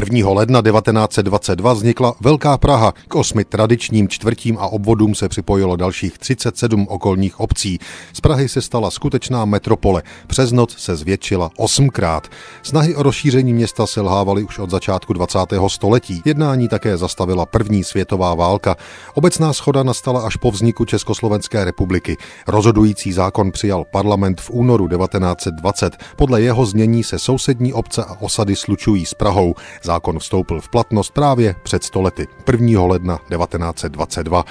1. 0.00 0.30
ledna 0.30 0.62
1922 0.62 1.72
vznikla 1.72 2.14
Velká 2.20 2.58
Praha. 2.58 2.92
K 3.08 3.14
osmi 3.14 3.44
tradičním 3.44 4.08
čtvrtím 4.08 4.58
a 4.58 4.66
obvodům 4.66 5.14
se 5.14 5.28
připojilo 5.28 5.76
dalších 5.76 6.18
37 6.18 6.86
okolních 6.88 7.40
obcí. 7.40 7.78
Z 8.12 8.20
Prahy 8.20 8.48
se 8.48 8.62
stala 8.62 8.90
skutečná 8.90 9.44
metropole. 9.44 10.02
Přes 10.26 10.52
noc 10.52 10.78
se 10.78 10.96
zvětšila 10.96 11.50
osmkrát. 11.56 12.28
Snahy 12.62 12.94
o 12.94 13.02
rozšíření 13.02 13.52
města 13.52 13.86
selhávaly 13.86 14.44
už 14.44 14.58
od 14.58 14.70
začátku 14.70 15.12
20. 15.12 15.38
století. 15.68 16.22
Jednání 16.24 16.68
také 16.68 16.96
zastavila 16.96 17.46
první 17.46 17.84
světová 17.84 18.34
válka. 18.34 18.76
Obecná 19.14 19.52
schoda 19.52 19.82
nastala 19.82 20.20
až 20.20 20.36
po 20.36 20.50
vzniku 20.50 20.84
Československé 20.84 21.64
republiky. 21.64 22.16
Rozhodující 22.46 23.12
zákon 23.12 23.50
přijal 23.52 23.84
parlament 23.84 24.40
v 24.40 24.50
únoru 24.50 24.88
1920. 24.88 25.96
Podle 26.16 26.42
jeho 26.42 26.66
znění 26.66 27.04
se 27.04 27.18
sousední 27.18 27.72
obce 27.72 28.04
a 28.04 28.16
osady 28.20 28.56
slučují 28.56 29.06
s 29.06 29.14
Prahou. 29.14 29.54
Zákon 29.88 30.18
vstoupil 30.18 30.60
v 30.60 30.68
platnost 30.68 31.10
právě 31.10 31.54
před 31.62 31.84
stolety, 31.84 32.26
1. 32.52 32.82
ledna 32.82 33.16
1922. 33.16 34.44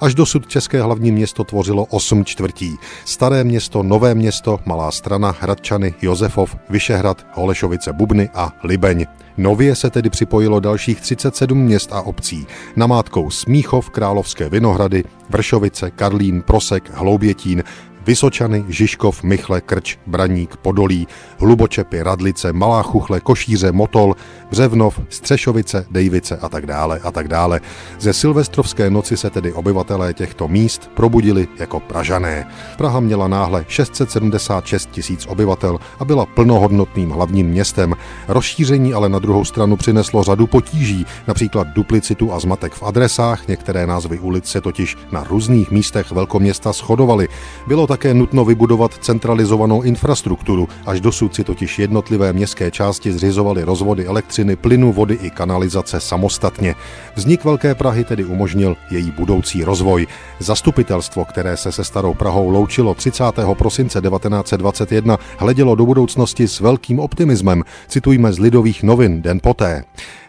Až 0.00 0.14
dosud 0.14 0.46
české 0.46 0.82
hlavní 0.82 1.12
město 1.12 1.44
tvořilo 1.44 1.84
8 1.84 2.24
čtvrtí. 2.24 2.78
Staré 3.04 3.44
město, 3.44 3.82
Nové 3.82 4.14
město, 4.14 4.60
Malá 4.66 4.90
strana, 4.90 5.34
Hradčany, 5.40 5.94
Josefov, 6.02 6.56
Vyšehrad, 6.70 7.26
Holešovice, 7.32 7.92
Bubny 7.92 8.28
a 8.34 8.52
Libeň. 8.64 9.06
Nově 9.36 9.76
se 9.76 9.90
tedy 9.90 10.10
připojilo 10.10 10.60
dalších 10.60 11.00
37 11.00 11.58
měst 11.58 11.92
a 11.92 12.00
obcí. 12.00 12.46
Namátkou 12.76 13.30
Smíchov, 13.30 13.90
Královské 13.90 14.48
Vinohrady, 14.48 15.04
Vršovice, 15.30 15.90
Karlín, 15.90 16.42
Prosek, 16.42 16.90
Hloubětín, 16.94 17.62
Vysočany, 18.06 18.64
Žižkov, 18.68 19.22
Michle, 19.22 19.60
Krč, 19.60 19.96
Braník, 20.06 20.56
Podolí, 20.56 21.08
Hlubočepy, 21.38 22.02
Radlice, 22.02 22.52
Malá 22.52 22.82
Chuchle, 22.82 23.20
Košíře, 23.20 23.72
Motol, 23.72 24.14
Břevnov, 24.50 25.00
Střešovice, 25.08 25.86
Dejvice 25.90 26.36
a 26.36 26.48
tak 26.48 26.66
dále 26.66 27.00
a 27.02 27.10
tak 27.10 27.28
dále. 27.28 27.60
Ze 27.98 28.12
silvestrovské 28.12 28.90
noci 28.90 29.16
se 29.16 29.30
tedy 29.30 29.52
obyvatelé 29.52 30.14
těchto 30.14 30.48
míst 30.48 30.90
probudili 30.94 31.48
jako 31.58 31.80
Pražané. 31.80 32.48
Praha 32.78 33.00
měla 33.00 33.28
náhle 33.28 33.64
676 33.68 34.90
tisíc 34.90 35.26
obyvatel 35.26 35.78
a 35.98 36.04
byla 36.04 36.26
plnohodnotným 36.26 37.10
hlavním 37.10 37.46
městem. 37.46 37.94
Rozšíření 38.28 38.94
ale 38.94 39.08
na 39.08 39.18
druhou 39.18 39.44
stranu 39.44 39.76
přineslo 39.76 40.22
řadu 40.22 40.46
potíží, 40.46 41.06
například 41.26 41.68
duplicitu 41.68 42.32
a 42.32 42.40
zmatek 42.40 42.72
v 42.72 42.82
adresách, 42.82 43.48
některé 43.48 43.86
názvy 43.86 44.18
ulic 44.18 44.46
se 44.46 44.60
totiž 44.60 44.96
na 45.12 45.24
různých 45.24 45.70
místech 45.70 46.10
velkoměsta 46.10 46.72
shodovaly. 46.72 47.28
Bylo 47.66 47.86
také 47.94 48.14
nutno 48.14 48.44
vybudovat 48.44 48.98
centralizovanou 49.00 49.82
infrastrukturu, 49.82 50.68
až 50.86 51.00
dosud 51.00 51.34
si 51.34 51.44
totiž 51.44 51.78
jednotlivé 51.78 52.32
městské 52.32 52.70
části 52.70 53.12
zřizovaly 53.12 53.62
rozvody 53.62 54.06
elektřiny, 54.06 54.56
plynu, 54.56 54.92
vody 54.92 55.14
i 55.22 55.30
kanalizace 55.30 56.00
samostatně. 56.00 56.74
Vznik 57.14 57.44
Velké 57.44 57.74
Prahy 57.74 58.04
tedy 58.04 58.24
umožnil 58.24 58.76
její 58.90 59.10
budoucí 59.10 59.64
rozvoj. 59.64 60.06
Zastupitelstvo, 60.38 61.24
které 61.24 61.56
se 61.56 61.72
se 61.72 61.84
Starou 61.84 62.14
Prahou 62.14 62.48
loučilo 62.48 62.94
30. 62.94 63.24
prosince 63.54 64.00
1921, 64.00 65.18
hledělo 65.38 65.74
do 65.74 65.86
budoucnosti 65.86 66.48
s 66.48 66.60
velkým 66.60 66.98
optimismem. 66.98 67.62
Citujme 67.88 68.32
z 68.32 68.38
Lidových 68.38 68.82
novin 68.82 69.22
den 69.22 69.38
poté. 69.42 69.84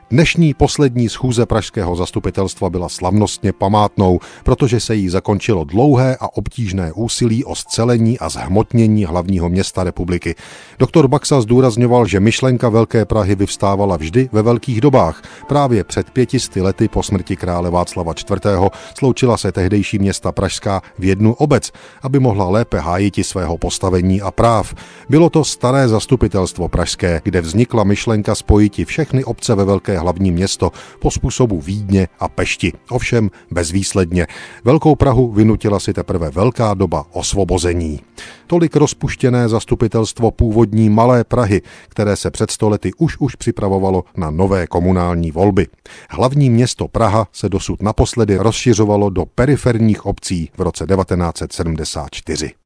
Dnešní 0.09 0.53
poslední 0.53 1.09
schůze 1.09 1.45
pražského 1.45 1.95
zastupitelstva 1.95 2.69
byla 2.69 2.89
slavnostně 2.89 3.53
památnou, 3.53 4.19
protože 4.43 4.79
se 4.79 4.95
jí 4.95 5.09
zakončilo 5.09 5.63
dlouhé 5.63 6.17
a 6.19 6.37
obtížné 6.37 6.91
úsilí 6.93 7.45
o 7.45 7.55
scelení 7.55 8.19
a 8.19 8.29
zhmotnění 8.29 9.05
hlavního 9.05 9.49
města 9.49 9.83
republiky. 9.83 10.35
Doktor 10.79 11.07
Baxa 11.07 11.41
zdůrazňoval, 11.41 12.05
že 12.05 12.19
myšlenka 12.19 12.69
Velké 12.69 13.05
Prahy 13.05 13.35
vyvstávala 13.35 13.97
vždy 13.97 14.29
ve 14.31 14.41
velkých 14.41 14.81
dobách. 14.81 15.23
Právě 15.47 15.83
před 15.83 16.09
pětisty 16.09 16.61
lety 16.61 16.87
po 16.87 17.03
smrti 17.03 17.35
krále 17.35 17.69
Václava 17.69 18.13
IV. 18.13 18.71
sloučila 18.97 19.37
se 19.37 19.51
tehdejší 19.51 19.99
města 19.99 20.31
Pražská 20.31 20.81
v 20.99 21.05
jednu 21.05 21.33
obec, 21.33 21.71
aby 22.01 22.19
mohla 22.19 22.49
lépe 22.49 22.79
hájiti 22.79 23.23
svého 23.23 23.57
postavení 23.57 24.21
a 24.21 24.31
práv. 24.31 24.73
Bylo 25.09 25.29
to 25.29 25.43
staré 25.43 25.87
zastupitelstvo 25.87 26.67
pražské, 26.67 27.21
kde 27.23 27.41
vznikla 27.41 27.83
myšlenka 27.83 28.35
spojiti 28.35 28.85
všechny 28.85 29.23
obce 29.23 29.55
ve 29.55 29.65
Velké 29.65 29.94
hlavní 29.99 30.31
město 30.31 30.71
po 30.99 31.11
způsobu 31.11 31.61
Vídně 31.61 32.07
a 32.19 32.27
Pešti. 32.29 32.73
Ovšem 32.89 33.29
bezvýsledně. 33.51 34.27
Velkou 34.63 34.95
Prahu 34.95 35.31
vynutila 35.31 35.79
si 35.79 35.93
teprve 35.93 36.29
velká 36.29 36.73
doba 36.73 37.05
osvobození. 37.11 37.99
Tolik 38.47 38.75
rozpuštěné 38.75 39.49
zastupitelstvo 39.49 40.31
původní 40.31 40.89
Malé 40.89 41.23
Prahy, 41.23 41.61
které 41.89 42.15
se 42.15 42.31
před 42.31 42.51
stolety 42.51 42.91
už 42.97 43.17
už 43.19 43.35
připravovalo 43.35 44.03
na 44.17 44.29
nové 44.31 44.67
komunální 44.67 45.31
volby. 45.31 45.67
Hlavní 46.09 46.49
město 46.49 46.87
Praha 46.87 47.27
se 47.31 47.49
dosud 47.49 47.81
naposledy 47.81 48.37
rozšiřovalo 48.37 49.09
do 49.09 49.25
periferních 49.25 50.05
obcí 50.05 50.49
v 50.57 50.61
roce 50.61 50.85
1974. 50.85 52.64